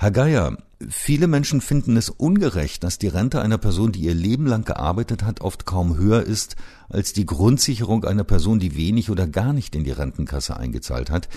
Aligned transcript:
Herr 0.00 0.12
Geier, 0.12 0.56
viele 0.88 1.26
Menschen 1.26 1.60
finden 1.60 1.96
es 1.96 2.08
ungerecht, 2.08 2.84
dass 2.84 2.98
die 2.98 3.08
Rente 3.08 3.40
einer 3.40 3.58
Person, 3.58 3.90
die 3.90 4.02
ihr 4.02 4.14
Leben 4.14 4.46
lang 4.46 4.64
gearbeitet 4.64 5.24
hat, 5.24 5.40
oft 5.40 5.66
kaum 5.66 5.96
höher 5.96 6.22
ist 6.22 6.54
als 6.88 7.12
die 7.12 7.26
Grundsicherung 7.26 8.04
einer 8.04 8.22
Person, 8.22 8.60
die 8.60 8.76
wenig 8.76 9.10
oder 9.10 9.26
gar 9.26 9.52
nicht 9.52 9.74
in 9.74 9.82
die 9.82 9.90
Rentenkasse 9.90 10.56
eingezahlt 10.56 11.10
hat. 11.10 11.28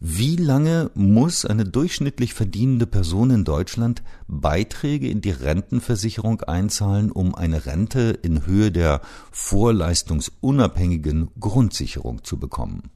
Wie 0.00 0.36
lange 0.36 0.90
muss 0.92 1.46
eine 1.46 1.64
durchschnittlich 1.64 2.34
verdienende 2.34 2.86
Person 2.86 3.30
in 3.30 3.44
Deutschland 3.44 4.02
Beiträge 4.26 5.08
in 5.08 5.22
die 5.22 5.30
Rentenversicherung 5.30 6.42
einzahlen, 6.42 7.10
um 7.10 7.34
eine 7.34 7.64
Rente 7.64 8.18
in 8.20 8.44
Höhe 8.44 8.70
der 8.70 9.00
vorleistungsunabhängigen 9.32 11.30
Grundsicherung 11.40 12.22
zu 12.22 12.38
bekommen? 12.38 12.90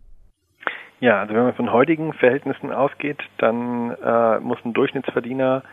Ja, 1.03 1.21
also 1.21 1.35
wenn 1.35 1.43
man 1.43 1.55
von 1.55 1.73
heutigen 1.73 2.13
Verhältnissen 2.13 2.71
ausgeht, 2.71 3.19
dann 3.39 3.91
äh, 3.91 4.39
muss 4.39 4.59
ein 4.65 4.73
Durchschnittsverdiener 4.73 5.65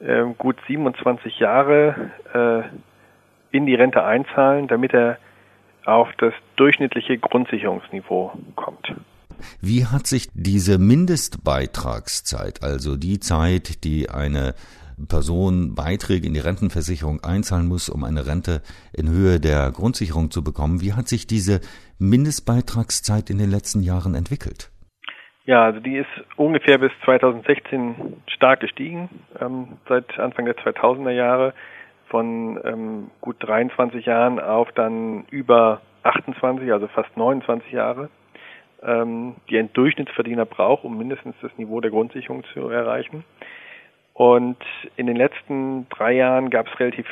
äh, 0.00 0.24
gut 0.36 0.56
27 0.66 1.38
Jahre 1.38 2.10
äh, 3.52 3.56
in 3.56 3.66
die 3.66 3.76
Rente 3.76 4.02
einzahlen, 4.02 4.66
damit 4.66 4.92
er 4.92 5.18
auf 5.84 6.08
das 6.18 6.34
durchschnittliche 6.56 7.18
Grundsicherungsniveau 7.18 8.32
kommt. 8.56 8.92
Wie 9.60 9.86
hat 9.86 10.08
sich 10.08 10.26
diese 10.34 10.78
Mindestbeitragszeit, 10.78 12.64
also 12.64 12.96
die 12.96 13.20
Zeit, 13.20 13.84
die 13.84 14.10
eine 14.10 14.54
Person 15.08 15.74
Beiträge 15.74 16.26
in 16.26 16.34
die 16.34 16.40
Rentenversicherung 16.40 17.22
einzahlen 17.22 17.66
muss, 17.68 17.88
um 17.88 18.04
eine 18.04 18.26
Rente 18.26 18.62
in 18.92 19.08
Höhe 19.08 19.40
der 19.40 19.70
Grundsicherung 19.72 20.30
zu 20.30 20.42
bekommen, 20.42 20.80
wie 20.80 20.92
hat 20.92 21.08
sich 21.08 21.26
diese 21.26 21.60
Mindestbeitragszeit 21.98 23.30
in 23.30 23.38
den 23.38 23.50
letzten 23.50 23.82
Jahren 23.82 24.14
entwickelt? 24.14 24.70
Ja, 25.46 25.64
also 25.64 25.80
die 25.80 25.96
ist 25.96 26.08
ungefähr 26.36 26.78
bis 26.78 26.92
2016 27.04 28.22
stark 28.28 28.60
gestiegen, 28.60 29.08
ähm, 29.40 29.76
seit 29.88 30.18
Anfang 30.18 30.46
der 30.46 30.56
2000er 30.56 31.10
Jahre 31.10 31.52
von 32.08 32.58
ähm, 32.64 33.10
gut 33.20 33.36
23 33.40 34.06
Jahren 34.06 34.40
auf 34.40 34.72
dann 34.72 35.24
über 35.30 35.82
28, 36.02 36.72
also 36.72 36.88
fast 36.88 37.14
29 37.16 37.72
Jahre 37.72 38.08
ähm, 38.84 39.36
die 39.48 39.58
ein 39.58 39.72
Durchschnittsverdiener 39.72 40.44
braucht, 40.44 40.84
um 40.84 40.98
mindestens 40.98 41.34
das 41.40 41.50
Niveau 41.56 41.80
der 41.80 41.90
Grundsicherung 41.90 42.44
zu 42.52 42.68
erreichen. 42.68 43.24
Und 44.14 44.58
in 44.96 45.06
den 45.06 45.16
letzten 45.16 45.88
drei 45.88 46.12
Jahren 46.12 46.48
gab 46.48 46.68
es 46.68 46.80
relativ 46.80 47.06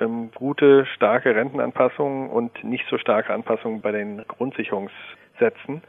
ähm, 0.00 0.30
gute, 0.34 0.84
starke 0.96 1.34
Rentenanpassungen 1.34 2.28
und 2.28 2.64
nicht 2.64 2.84
so 2.90 2.98
starke 2.98 3.32
Anpassungen 3.32 3.80
bei 3.80 3.92
den 3.92 4.24
Grundsicherungssätzen. 4.26 5.82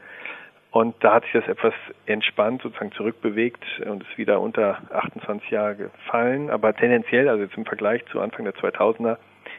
Und 0.70 0.94
da 1.00 1.14
hat 1.14 1.24
sich 1.24 1.32
das 1.32 1.48
etwas 1.48 1.74
entspannt 2.06 2.62
sozusagen 2.62 2.92
zurückbewegt 2.92 3.62
und 3.84 4.02
ist 4.04 4.16
wieder 4.16 4.40
unter 4.40 4.78
28 4.90 5.50
Jahre 5.50 5.74
gefallen. 5.76 6.48
Aber 6.48 6.74
tendenziell, 6.74 7.28
also 7.28 7.42
jetzt 7.42 7.56
im 7.56 7.66
Vergleich 7.66 8.02
zu 8.06 8.20
Anfang 8.20 8.44
der 8.44 8.54
2000er, 8.54 9.18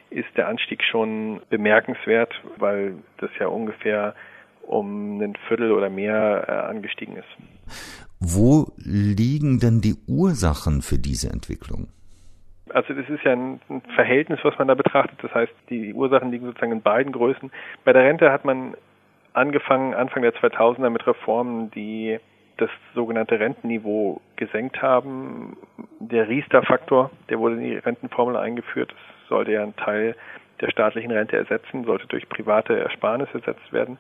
ist 0.10 0.30
der 0.38 0.48
Anstieg 0.48 0.84
schon 0.84 1.42
bemerkenswert, 1.50 2.34
weil 2.58 2.96
das 3.18 3.30
ja 3.40 3.48
ungefähr 3.48 4.16
um 4.62 5.20
ein 5.22 5.36
Viertel 5.48 5.72
oder 5.72 5.90
mehr 5.90 6.46
äh, 6.48 6.52
angestiegen 6.52 7.18
ist. 7.18 8.13
Wo 8.26 8.72
liegen 8.78 9.60
denn 9.60 9.82
die 9.82 9.96
Ursachen 10.08 10.82
für 10.82 10.98
diese 10.98 11.30
Entwicklung? 11.30 11.90
Also 12.70 12.94
das 12.94 13.10
ist 13.10 13.22
ja 13.24 13.34
ein, 13.34 13.60
Verhältnis, 13.96 14.40
was 14.44 14.58
man 14.58 14.70
da 14.70 14.76
betrachtet. 14.76 15.20
Das 15.22 15.34
heißt, 15.34 15.52
die 15.70 15.94
Ursachen 15.94 16.32
liegen 16.32 16.46
sozusagen 16.46 16.72
in 16.72 16.82
beiden 16.82 17.12
Größen. 17.12 17.52
Bei 17.84 17.92
der 17.92 18.04
Rente 18.04 18.32
hat 18.32 18.46
man 18.46 18.76
angefangen 19.34 19.94
Anfang 19.94 20.22
der 20.22 20.34
2000er 20.34 20.90
mit 20.90 21.06
Reformen, 21.06 21.70
die 21.72 22.18
das 22.58 22.70
sogenannte 22.96 23.40
Rentenniveau 23.40 24.22
gesenkt 24.38 24.82
haben. 24.82 25.58
Der 26.00 26.30
Riester-Faktor, 26.30 27.12
der 27.30 27.40
wurde 27.40 27.56
in 27.56 27.64
die 27.64 27.76
Rentenformel 27.76 28.38
eingeführt. 28.38 28.92
Das 28.92 29.28
sollte 29.28 29.52
ja 29.52 29.64
einen 29.64 29.76
Teil 29.76 30.16
der 30.62 30.72
staatlichen 30.72 31.12
Rente 31.12 31.36
ersetzen, 31.36 31.84
sollte 31.84 32.08
durch 32.08 32.30
private 32.30 32.80
Ersparnisse 32.80 33.34
ersetzt 33.34 33.74
werden. 33.74 33.98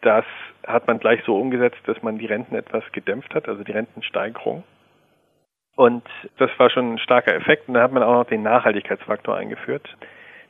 Das 0.00 0.24
hat 0.66 0.86
man 0.86 0.98
gleich 0.98 1.22
so 1.24 1.36
umgesetzt, 1.36 1.80
dass 1.86 2.02
man 2.02 2.18
die 2.18 2.26
Renten 2.26 2.54
etwas 2.54 2.84
gedämpft 2.92 3.34
hat, 3.34 3.48
also 3.48 3.64
die 3.64 3.72
Rentensteigerung. 3.72 4.62
Und 5.76 6.04
das 6.38 6.50
war 6.58 6.70
schon 6.70 6.94
ein 6.94 6.98
starker 6.98 7.34
Effekt. 7.34 7.68
Und 7.68 7.74
da 7.74 7.82
hat 7.82 7.92
man 7.92 8.02
auch 8.02 8.14
noch 8.14 8.26
den 8.26 8.42
Nachhaltigkeitsfaktor 8.42 9.36
eingeführt, 9.36 9.88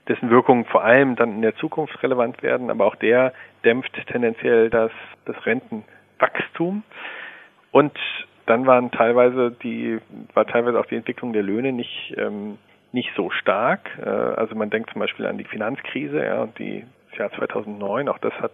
dessen 0.08 0.30
Wirkungen 0.30 0.64
vor 0.64 0.84
allem 0.84 1.16
dann 1.16 1.32
in 1.32 1.42
der 1.42 1.54
Zukunft 1.56 2.02
relevant 2.02 2.42
werden, 2.42 2.70
aber 2.70 2.86
auch 2.86 2.96
der 2.96 3.32
dämpft 3.64 3.92
tendenziell 4.06 4.70
das, 4.70 4.90
das 5.26 5.36
Rentenwachstum. 5.44 6.82
Und 7.72 7.92
dann 8.46 8.66
waren 8.66 8.90
teilweise 8.90 9.50
die, 9.50 9.98
war 10.32 10.46
teilweise 10.46 10.80
auch 10.80 10.86
die 10.86 10.96
Entwicklung 10.96 11.34
der 11.34 11.42
Löhne 11.42 11.72
nicht, 11.72 12.14
ähm, 12.16 12.56
nicht 12.92 13.10
so 13.14 13.28
stark. 13.30 13.90
Äh, 14.02 14.08
also 14.08 14.54
man 14.54 14.70
denkt 14.70 14.90
zum 14.90 15.00
Beispiel 15.00 15.26
an 15.26 15.36
die 15.36 15.44
Finanzkrise, 15.44 16.24
ja, 16.24 16.42
und 16.42 16.58
die 16.58 16.86
Jahr 17.18 17.30
2009, 17.32 18.08
auch 18.08 18.18
das 18.18 18.32
hat 18.34 18.52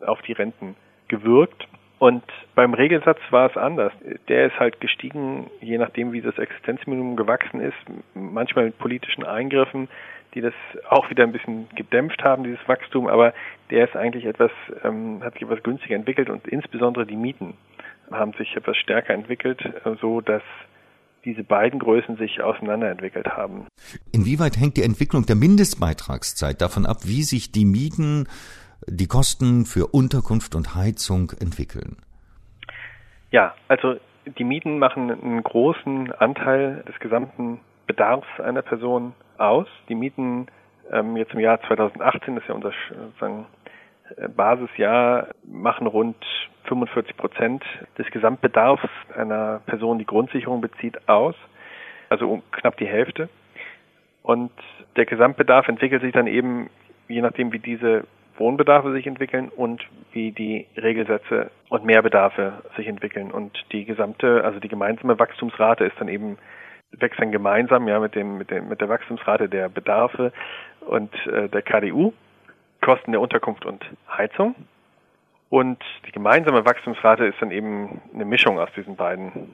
auf 0.00 0.20
die 0.22 0.32
Renten 0.32 0.76
gewirkt. 1.08 1.66
Und 1.98 2.24
beim 2.54 2.74
Regelsatz 2.74 3.18
war 3.30 3.48
es 3.48 3.56
anders. 3.56 3.92
Der 4.28 4.46
ist 4.46 4.58
halt 4.58 4.80
gestiegen, 4.80 5.50
je 5.60 5.78
nachdem, 5.78 6.12
wie 6.12 6.20
das 6.20 6.36
Existenzminimum 6.36 7.16
gewachsen 7.16 7.60
ist, 7.60 7.76
manchmal 8.14 8.66
mit 8.66 8.78
politischen 8.78 9.24
Eingriffen, 9.24 9.88
die 10.34 10.42
das 10.42 10.52
auch 10.90 11.08
wieder 11.08 11.22
ein 11.22 11.32
bisschen 11.32 11.66
gedämpft 11.74 12.22
haben, 12.22 12.44
dieses 12.44 12.68
Wachstum, 12.68 13.06
aber 13.06 13.32
der 13.70 13.86
ist 13.86 13.96
eigentlich 13.96 14.26
etwas, 14.26 14.50
ähm, 14.84 15.22
hat 15.24 15.32
sich 15.32 15.42
etwas 15.42 15.62
günstiger 15.62 15.94
entwickelt 15.94 16.28
und 16.28 16.46
insbesondere 16.46 17.06
die 17.06 17.16
Mieten 17.16 17.54
haben 18.10 18.32
sich 18.34 18.54
etwas 18.54 18.76
stärker 18.76 19.14
entwickelt, 19.14 19.62
so 20.00 20.20
dass 20.20 20.42
diese 21.26 21.44
beiden 21.44 21.80
Größen 21.80 22.16
sich 22.16 22.40
auseinanderentwickelt 22.40 23.26
haben. 23.26 23.66
Inwieweit 24.12 24.58
hängt 24.58 24.76
die 24.76 24.84
Entwicklung 24.84 25.26
der 25.26 25.36
Mindestbeitragszeit 25.36 26.62
davon 26.62 26.86
ab, 26.86 26.98
wie 27.04 27.22
sich 27.22 27.52
die 27.52 27.66
Mieten, 27.66 28.28
die 28.86 29.08
Kosten 29.08 29.66
für 29.66 29.88
Unterkunft 29.88 30.54
und 30.54 30.74
Heizung 30.74 31.32
entwickeln? 31.40 31.96
Ja, 33.32 33.54
also 33.68 33.96
die 34.38 34.44
Mieten 34.44 34.78
machen 34.78 35.10
einen 35.10 35.42
großen 35.42 36.12
Anteil 36.12 36.84
des 36.88 36.98
gesamten 37.00 37.60
Bedarfs 37.86 38.28
einer 38.38 38.62
Person 38.62 39.12
aus. 39.36 39.66
Die 39.88 39.94
Mieten 39.94 40.46
ähm, 40.92 41.16
jetzt 41.16 41.34
im 41.34 41.40
Jahr 41.40 41.60
2018, 41.66 42.36
das 42.36 42.44
ist 42.44 42.48
ja 42.48 42.54
unser 42.54 42.72
sozusagen 42.88 43.46
Basisjahr, 44.36 45.28
machen 45.44 45.86
rund 45.86 46.16
45 46.64 47.16
Prozent 47.16 47.64
des 47.98 48.06
Gesamtbedarfs 48.10 48.88
einer 49.16 49.60
Person, 49.66 49.98
die 49.98 50.06
Grundsicherung 50.06 50.60
bezieht, 50.60 51.08
aus. 51.08 51.34
Also 52.08 52.30
um 52.30 52.42
knapp 52.52 52.76
die 52.76 52.86
Hälfte. 52.86 53.28
Und 54.22 54.52
der 54.96 55.06
Gesamtbedarf 55.06 55.68
entwickelt 55.68 56.02
sich 56.02 56.12
dann 56.12 56.26
eben, 56.26 56.70
je 57.08 57.20
nachdem 57.20 57.52
wie 57.52 57.58
diese 57.58 58.04
Wohnbedarfe 58.38 58.92
sich 58.92 59.06
entwickeln 59.06 59.48
und 59.48 59.82
wie 60.12 60.32
die 60.32 60.66
Regelsätze 60.76 61.50
und 61.68 61.84
Mehrbedarfe 61.84 62.64
sich 62.76 62.86
entwickeln. 62.86 63.30
Und 63.30 63.52
die 63.72 63.84
gesamte, 63.84 64.44
also 64.44 64.60
die 64.60 64.68
gemeinsame 64.68 65.18
Wachstumsrate 65.18 65.84
ist 65.84 65.96
dann 65.98 66.08
eben 66.08 66.38
wächst 66.92 67.20
dann 67.20 67.32
gemeinsam 67.32 67.88
ja 67.88 67.98
mit 67.98 68.14
dem 68.14 68.38
mit 68.38 68.50
dem 68.50 68.68
mit 68.68 68.80
der 68.80 68.88
Wachstumsrate 68.88 69.48
der 69.48 69.68
Bedarfe 69.68 70.32
und 70.86 71.12
äh, 71.26 71.48
der 71.48 71.62
KDU 71.62 72.12
Kosten 72.86 73.10
der 73.10 73.20
Unterkunft 73.20 73.66
und 73.66 73.84
Heizung 74.08 74.54
und 75.50 75.82
die 76.06 76.12
gemeinsame 76.12 76.64
Wachstumsrate 76.64 77.26
ist 77.26 77.34
dann 77.42 77.50
eben 77.50 78.00
eine 78.14 78.24
Mischung 78.24 78.60
aus 78.60 78.68
diesen 78.76 78.94
beiden 78.94 79.52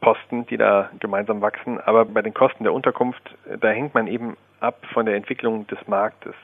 Posten, 0.00 0.46
die 0.46 0.56
da 0.56 0.90
gemeinsam 0.98 1.40
wachsen. 1.42 1.78
Aber 1.78 2.04
bei 2.04 2.22
den 2.22 2.34
Kosten 2.34 2.64
der 2.64 2.72
Unterkunft, 2.72 3.22
da 3.60 3.68
hängt 3.68 3.94
man 3.94 4.08
eben 4.08 4.36
ab 4.58 4.84
von 4.92 5.06
der 5.06 5.14
Entwicklung 5.14 5.68
des 5.68 5.78
Marktes. 5.86 6.34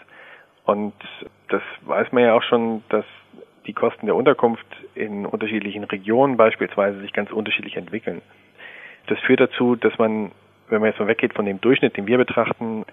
Und 0.64 0.94
das 1.48 1.62
weiß 1.86 2.12
man 2.12 2.22
ja 2.22 2.34
auch 2.34 2.42
schon, 2.44 2.84
dass 2.88 3.04
die 3.66 3.72
Kosten 3.72 4.06
der 4.06 4.14
Unterkunft 4.14 4.66
in 4.94 5.26
unterschiedlichen 5.26 5.82
Regionen 5.82 6.36
beispielsweise 6.36 7.00
sich 7.00 7.12
ganz 7.12 7.32
unterschiedlich 7.32 7.76
entwickeln. 7.76 8.22
Das 9.08 9.18
führt 9.26 9.40
dazu, 9.40 9.74
dass 9.74 9.98
man, 9.98 10.30
wenn 10.68 10.82
man 10.82 10.90
jetzt 10.90 11.00
mal 11.00 11.08
weggeht 11.08 11.34
von 11.34 11.46
dem 11.46 11.60
Durchschnitt, 11.60 11.96
den 11.96 12.06
wir 12.06 12.18
betrachten, 12.18 12.84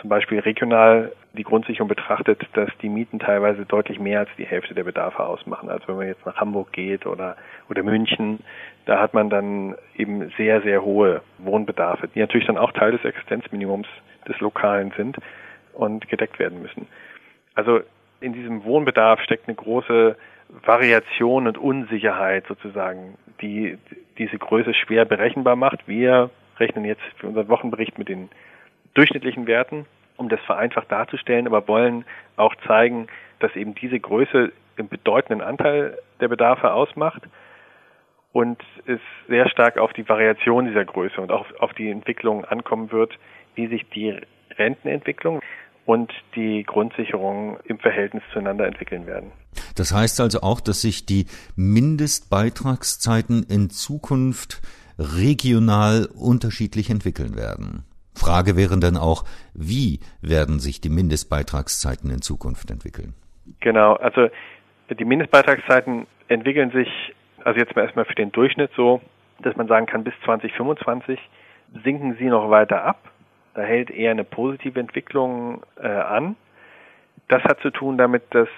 zum 0.00 0.08
Beispiel 0.10 0.40
regional 0.40 1.12
die 1.32 1.42
Grundsicherung 1.42 1.88
betrachtet, 1.88 2.46
dass 2.54 2.70
die 2.82 2.88
Mieten 2.88 3.18
teilweise 3.18 3.64
deutlich 3.64 3.98
mehr 3.98 4.20
als 4.20 4.30
die 4.38 4.46
Hälfte 4.46 4.74
der 4.74 4.84
Bedarfe 4.84 5.24
ausmachen. 5.24 5.68
Also 5.68 5.88
wenn 5.88 5.96
man 5.96 6.06
jetzt 6.06 6.24
nach 6.26 6.36
Hamburg 6.36 6.72
geht 6.72 7.06
oder, 7.06 7.36
oder 7.68 7.82
München, 7.82 8.40
da 8.86 9.00
hat 9.00 9.14
man 9.14 9.30
dann 9.30 9.74
eben 9.96 10.32
sehr, 10.36 10.62
sehr 10.62 10.82
hohe 10.82 11.22
Wohnbedarfe, 11.38 12.08
die 12.08 12.20
natürlich 12.20 12.46
dann 12.46 12.58
auch 12.58 12.72
Teil 12.72 12.92
des 12.92 13.04
Existenzminimums 13.04 13.88
des 14.28 14.38
Lokalen 14.40 14.92
sind 14.96 15.16
und 15.72 16.08
gedeckt 16.08 16.38
werden 16.38 16.62
müssen. 16.62 16.86
Also 17.54 17.80
in 18.20 18.32
diesem 18.32 18.64
Wohnbedarf 18.64 19.20
steckt 19.20 19.48
eine 19.48 19.56
große 19.56 20.16
Variation 20.64 21.46
und 21.46 21.58
Unsicherheit 21.58 22.46
sozusagen, 22.46 23.16
die 23.40 23.78
diese 24.18 24.38
Größe 24.38 24.74
schwer 24.74 25.04
berechenbar 25.04 25.56
macht. 25.56 25.86
Wir 25.88 26.30
rechnen 26.58 26.84
jetzt 26.84 27.02
für 27.18 27.26
unseren 27.26 27.48
Wochenbericht 27.48 27.98
mit 27.98 28.08
den 28.08 28.30
durchschnittlichen 28.96 29.46
Werten, 29.46 29.86
um 30.16 30.28
das 30.28 30.40
vereinfacht 30.40 30.90
darzustellen, 30.90 31.46
aber 31.46 31.68
wollen 31.68 32.04
auch 32.36 32.54
zeigen, 32.66 33.08
dass 33.40 33.54
eben 33.54 33.74
diese 33.74 34.00
Größe 34.00 34.52
einen 34.78 34.88
bedeutenden 34.88 35.46
Anteil 35.46 35.98
der 36.20 36.28
Bedarfe 36.28 36.72
ausmacht 36.72 37.22
und 38.32 38.62
es 38.86 39.00
sehr 39.28 39.48
stark 39.48 39.78
auf 39.78 39.92
die 39.92 40.08
Variation 40.08 40.66
dieser 40.66 40.84
Größe 40.84 41.20
und 41.20 41.32
auch 41.32 41.46
auf 41.58 41.72
die 41.74 41.90
Entwicklung 41.90 42.44
ankommen 42.44 42.92
wird, 42.92 43.18
wie 43.54 43.66
sich 43.68 43.88
die 43.94 44.14
Rentenentwicklung 44.58 45.40
und 45.86 46.12
die 46.34 46.64
Grundsicherung 46.64 47.58
im 47.64 47.78
Verhältnis 47.78 48.22
zueinander 48.32 48.66
entwickeln 48.66 49.06
werden. 49.06 49.32
Das 49.76 49.94
heißt 49.94 50.20
also 50.20 50.40
auch, 50.40 50.60
dass 50.60 50.82
sich 50.82 51.06
die 51.06 51.26
Mindestbeitragszeiten 51.54 53.44
in 53.48 53.70
Zukunft 53.70 54.60
regional 54.98 56.08
unterschiedlich 56.14 56.90
entwickeln 56.90 57.36
werden. 57.36 57.84
Frage 58.16 58.56
wären 58.56 58.80
dann 58.80 58.96
auch, 58.96 59.24
wie 59.54 60.00
werden 60.20 60.58
sich 60.58 60.80
die 60.80 60.88
Mindestbeitragszeiten 60.88 62.10
in 62.10 62.22
Zukunft 62.22 62.70
entwickeln? 62.70 63.14
Genau, 63.60 63.94
also 63.94 64.28
die 64.90 65.04
Mindestbeitragszeiten 65.04 66.06
entwickeln 66.28 66.70
sich, 66.70 66.88
also 67.44 67.58
jetzt 67.60 67.76
mal 67.76 67.82
erstmal 67.82 68.04
für 68.04 68.14
den 68.14 68.32
Durchschnitt 68.32 68.70
so, 68.76 69.00
dass 69.42 69.56
man 69.56 69.68
sagen 69.68 69.86
kann, 69.86 70.04
bis 70.04 70.14
2025 70.24 71.18
sinken 71.84 72.16
sie 72.18 72.26
noch 72.26 72.50
weiter 72.50 72.84
ab. 72.84 73.10
Da 73.54 73.62
hält 73.62 73.90
eher 73.90 74.10
eine 74.10 74.24
positive 74.24 74.78
Entwicklung 74.78 75.62
äh, 75.80 75.86
an. 75.86 76.36
Das 77.28 77.42
hat 77.44 77.60
zu 77.60 77.70
tun 77.70 77.98
damit, 77.98 78.22
dass 78.30 78.48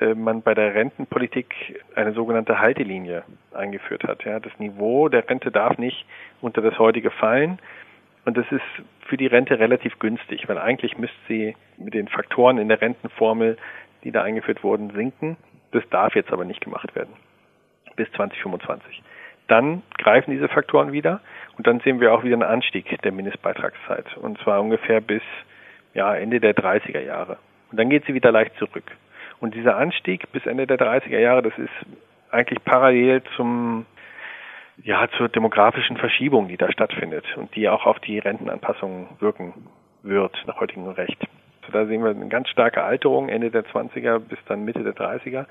äh, 0.00 0.14
man 0.14 0.42
bei 0.42 0.54
der 0.54 0.74
Rentenpolitik 0.74 1.80
eine 1.94 2.12
sogenannte 2.12 2.58
Haltelinie 2.58 3.24
eingeführt 3.52 4.04
hat. 4.04 4.24
Ja, 4.24 4.38
das 4.40 4.56
Niveau 4.58 5.08
der 5.08 5.28
Rente 5.28 5.50
darf 5.50 5.78
nicht 5.78 6.04
unter 6.40 6.60
das 6.60 6.78
heutige 6.78 7.10
fallen. 7.10 7.58
Und 8.24 8.36
das 8.36 8.46
ist 8.50 8.62
für 9.06 9.16
die 9.16 9.26
Rente 9.26 9.58
relativ 9.58 9.98
günstig, 9.98 10.48
weil 10.48 10.58
eigentlich 10.58 10.96
müsste 10.96 11.16
sie 11.28 11.56
mit 11.76 11.94
den 11.94 12.08
Faktoren 12.08 12.58
in 12.58 12.68
der 12.68 12.80
Rentenformel, 12.80 13.56
die 14.04 14.12
da 14.12 14.22
eingeführt 14.22 14.62
wurden, 14.62 14.90
sinken. 14.90 15.36
Das 15.72 15.82
darf 15.90 16.14
jetzt 16.14 16.32
aber 16.32 16.44
nicht 16.44 16.60
gemacht 16.60 16.94
werden. 16.94 17.14
Bis 17.96 18.10
2025. 18.12 19.02
Dann 19.48 19.82
greifen 19.98 20.30
diese 20.30 20.48
Faktoren 20.48 20.92
wieder 20.92 21.20
und 21.56 21.66
dann 21.66 21.80
sehen 21.80 22.00
wir 22.00 22.14
auch 22.14 22.22
wieder 22.22 22.34
einen 22.34 22.42
Anstieg 22.42 23.00
der 23.02 23.12
Mindestbeitragszeit. 23.12 24.16
Und 24.18 24.38
zwar 24.38 24.60
ungefähr 24.60 25.00
bis 25.00 25.22
ja, 25.94 26.14
Ende 26.14 26.40
der 26.40 26.54
30er 26.54 27.00
Jahre. 27.00 27.38
Und 27.70 27.78
dann 27.78 27.90
geht 27.90 28.06
sie 28.06 28.14
wieder 28.14 28.32
leicht 28.32 28.56
zurück. 28.56 28.84
Und 29.40 29.54
dieser 29.54 29.76
Anstieg 29.76 30.30
bis 30.32 30.46
Ende 30.46 30.66
der 30.66 30.78
30er 30.78 31.18
Jahre, 31.18 31.42
das 31.42 31.58
ist 31.58 31.70
eigentlich 32.30 32.64
parallel 32.64 33.22
zum 33.36 33.84
ja, 34.84 35.08
zur 35.16 35.28
demografischen 35.28 35.96
Verschiebung, 35.96 36.48
die 36.48 36.56
da 36.56 36.70
stattfindet 36.72 37.24
und 37.36 37.54
die 37.54 37.68
auch 37.68 37.86
auf 37.86 38.00
die 38.00 38.18
Rentenanpassungen 38.18 39.06
wirken 39.20 39.68
wird 40.02 40.36
nach 40.46 40.60
heutigem 40.60 40.88
Recht. 40.88 41.18
Also 41.62 41.72
da 41.72 41.86
sehen 41.86 42.02
wir 42.02 42.10
eine 42.10 42.28
ganz 42.28 42.48
starke 42.48 42.82
Alterung 42.82 43.28
Ende 43.28 43.50
der 43.50 43.64
20er 43.64 44.18
bis 44.18 44.38
dann 44.46 44.64
Mitte 44.64 44.82
der 44.82 44.94
30er 44.94 45.46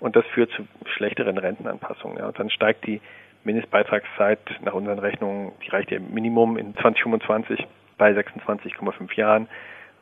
und 0.00 0.16
das 0.16 0.26
führt 0.34 0.50
zu 0.52 0.66
schlechteren 0.96 1.38
Rentenanpassungen. 1.38 2.18
Ja. 2.18 2.26
Und 2.26 2.38
dann 2.38 2.50
steigt 2.50 2.84
die 2.86 3.00
Mindestbeitragszeit 3.44 4.40
nach 4.64 4.72
unseren 4.72 4.98
Rechnungen, 4.98 5.52
die 5.64 5.70
reicht 5.70 5.90
ja 5.90 6.00
Minimum 6.00 6.56
in 6.56 6.74
2025 6.74 7.64
bei 7.98 8.10
26,5 8.12 9.16
Jahren 9.16 9.48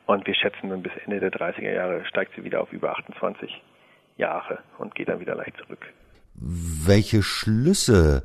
und 0.07 0.27
wir 0.27 0.35
schätzen 0.35 0.71
dann 0.71 0.83
bis 0.83 0.93
Ende 1.05 1.21
der 1.21 1.31
30er 1.31 1.73
Jahre 1.73 2.05
steigt 2.07 2.35
sie 2.35 2.45
wieder 2.45 2.63
auf 2.63 2.73
über 2.73 2.93
28 2.93 3.63
Jahre 4.17 4.59
und 4.79 4.95
geht 4.95 5.09
dann 5.09 5.21
wieder 5.21 5.35
leicht 5.35 5.57
zurück. 5.59 5.87
Welche 6.35 7.23
Schlüsse 7.23 8.23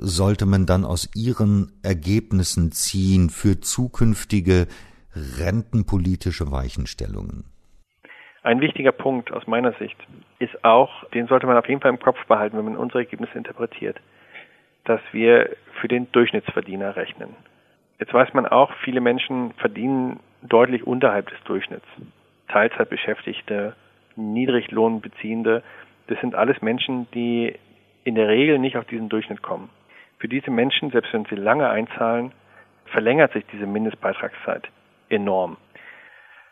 sollte 0.00 0.46
man 0.46 0.66
dann 0.66 0.84
aus 0.84 1.10
Ihren 1.14 1.72
Ergebnissen 1.82 2.72
ziehen 2.72 3.30
für 3.30 3.60
zukünftige 3.60 4.66
rentenpolitische 5.14 6.50
Weichenstellungen? 6.50 7.44
Ein 8.42 8.60
wichtiger 8.60 8.92
Punkt 8.92 9.32
aus 9.32 9.46
meiner 9.46 9.72
Sicht 9.74 9.96
ist 10.38 10.64
auch, 10.64 11.04
den 11.10 11.26
sollte 11.26 11.46
man 11.46 11.56
auf 11.56 11.68
jeden 11.68 11.80
Fall 11.80 11.90
im 11.90 11.98
Kopf 11.98 12.24
behalten, 12.26 12.56
wenn 12.56 12.64
man 12.64 12.76
unsere 12.76 13.00
Ergebnisse 13.00 13.36
interpretiert, 13.36 14.00
dass 14.84 15.00
wir 15.12 15.56
für 15.80 15.88
den 15.88 16.10
Durchschnittsverdiener 16.12 16.96
rechnen. 16.96 17.30
Jetzt 17.98 18.14
weiß 18.14 18.32
man 18.34 18.46
auch, 18.46 18.72
viele 18.84 19.00
Menschen 19.00 19.52
verdienen 19.54 20.20
deutlich 20.42 20.86
unterhalb 20.86 21.28
des 21.28 21.38
Durchschnitts. 21.44 21.86
Teilzeitbeschäftigte, 22.48 23.74
Niedriglohnbeziehende, 24.16 25.62
das 26.06 26.20
sind 26.20 26.34
alles 26.34 26.62
Menschen, 26.62 27.06
die 27.12 27.54
in 28.04 28.14
der 28.14 28.28
Regel 28.28 28.58
nicht 28.58 28.76
auf 28.76 28.86
diesen 28.86 29.08
Durchschnitt 29.08 29.42
kommen. 29.42 29.68
Für 30.18 30.28
diese 30.28 30.50
Menschen, 30.50 30.90
selbst 30.90 31.12
wenn 31.12 31.24
sie 31.26 31.36
lange 31.36 31.68
einzahlen, 31.68 32.32
verlängert 32.86 33.32
sich 33.32 33.44
diese 33.52 33.66
Mindestbeitragszeit 33.66 34.68
enorm. 35.08 35.56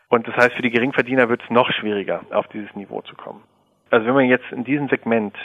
Und 0.09 0.27
das 0.27 0.35
heißt, 0.35 0.53
für 0.53 0.61
die 0.61 0.69
Geringverdiener 0.69 1.27
wird 1.27 1.43
es 1.43 1.49
noch 1.49 1.69
schwieriger, 1.71 2.21
auf 2.31 2.47
dieses 2.47 2.73
Niveau 2.75 3.01
zu 3.01 3.15
kommen. 3.15 3.43
Also 3.89 4.05
wenn 4.05 4.13
man 4.13 4.25
jetzt 4.25 4.49
in 4.51 4.63
diesem 4.63 4.87
Segment 4.87 5.35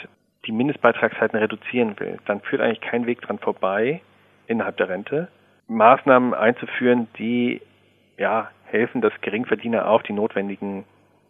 die 0.45 0.51
Mindestbeitragszeiten 0.51 1.37
reduzieren 1.39 1.99
will, 1.99 2.17
dann 2.25 2.41
führt 2.41 2.61
eigentlich 2.61 2.81
kein 2.81 3.05
Weg 3.05 3.21
dran 3.21 3.39
vorbei, 3.39 4.01
innerhalb 4.47 4.77
der 4.77 4.89
Rente, 4.89 5.27
Maßnahmen 5.67 6.33
einzuführen, 6.33 7.07
die 7.17 7.61
ja 8.17 8.51
helfen, 8.65 9.01
dass 9.01 9.13
Geringverdiener 9.21 9.87
auf 9.87 10.03
die 10.03 10.13
notwendigen 10.13 10.85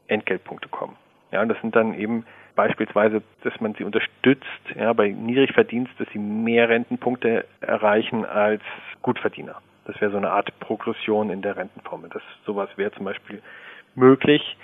Entgeltpunkte 0.08 0.70
kommen. 0.70 0.96
Ja, 1.32 1.42
und 1.42 1.50
das 1.50 1.60
sind 1.62 1.76
dann 1.76 1.94
eben 1.94 2.26
beispielsweise, 2.56 3.22
dass 3.44 3.60
man 3.60 3.74
sie 3.76 3.84
unterstützt, 3.84 4.46
ja, 4.76 4.94
bei 4.94 5.10
Niedrigverdienst, 5.10 5.92
dass 6.00 6.08
sie 6.10 6.20
mehr 6.20 6.70
Rentenpunkte 6.70 7.46
erreichen 7.62 8.26
als 8.26 8.62
Gutverdiener. 9.02 9.56
Das 9.86 10.00
wäre 10.00 10.12
so 10.12 10.18
eine 10.18 10.32
Art 10.32 10.58
Progression 10.60 11.30
in 11.30 11.42
der 11.42 11.58
Rentenformel. 11.58 12.10
Das 12.14 12.22
sowas 12.46 12.70
wäre 12.78 12.92
zum 12.92 13.06
Beispiel 13.06 13.42
möglich. 13.96 14.58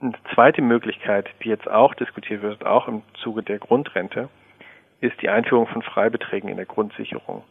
Eine 0.00 0.14
zweite 0.34 0.62
Möglichkeit, 0.62 1.28
die 1.42 1.48
jetzt 1.48 1.68
auch 1.68 1.94
diskutiert 1.94 2.42
wird, 2.42 2.64
auch 2.64 2.88
im 2.88 3.02
Zuge 3.22 3.42
der 3.42 3.58
Grundrente, 3.58 4.28
ist 5.00 5.20
die 5.20 5.28
Einführung 5.28 5.66
von 5.66 5.82
Freibeträgen 5.82 6.48
in 6.48 6.56
der 6.56 6.66
Grundsicherung. 6.66 7.42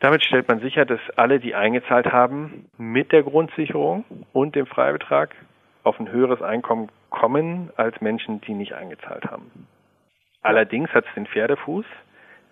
Damit 0.00 0.24
stellt 0.24 0.46
man 0.48 0.60
sicher, 0.60 0.84
dass 0.84 1.00
alle, 1.16 1.40
die 1.40 1.54
eingezahlt 1.54 2.12
haben, 2.12 2.66
mit 2.76 3.12
der 3.12 3.22
Grundsicherung 3.22 4.04
und 4.32 4.54
dem 4.54 4.66
Freibetrag 4.66 5.34
auf 5.84 5.98
ein 5.98 6.10
höheres 6.10 6.42
Einkommen 6.42 6.90
kommen 7.10 7.70
als 7.76 8.00
Menschen, 8.00 8.40
die 8.42 8.54
nicht 8.54 8.74
eingezahlt 8.74 9.24
haben. 9.24 9.66
Allerdings 10.42 10.90
hat 10.90 11.04
es 11.06 11.14
den 11.14 11.26
Pferdefuß, 11.26 11.84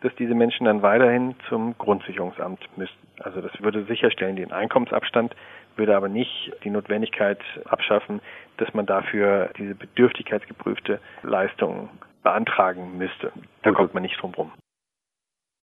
dass 0.00 0.14
diese 0.16 0.34
Menschen 0.34 0.66
dann 0.66 0.82
weiterhin 0.82 1.34
zum 1.48 1.76
Grundsicherungsamt 1.78 2.60
müssten. 2.76 3.06
Also 3.20 3.40
das 3.40 3.52
würde 3.62 3.84
sicherstellen 3.84 4.36
den 4.36 4.52
Einkommensabstand, 4.52 5.34
würde 5.76 5.96
aber 5.96 6.08
nicht 6.08 6.52
die 6.62 6.70
Notwendigkeit 6.70 7.38
abschaffen, 7.64 8.20
dass 8.58 8.72
man 8.74 8.86
dafür 8.86 9.50
diese 9.56 9.74
bedürftigkeitsgeprüfte 9.74 11.00
Leistung 11.22 11.88
beantragen 12.22 12.98
müsste. 12.98 13.32
Da 13.62 13.72
kommt 13.72 13.94
man 13.94 14.02
nicht 14.02 14.20
drum 14.20 14.34
rum. 14.34 14.52